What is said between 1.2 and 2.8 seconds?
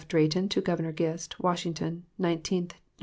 WASHINGTON, 19th Nov.